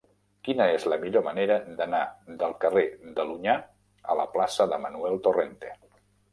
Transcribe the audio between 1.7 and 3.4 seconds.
d'anar del carrer de